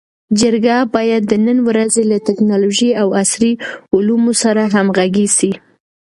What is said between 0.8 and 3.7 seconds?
باید د نن ورځې له ټکنالوژۍ او عصري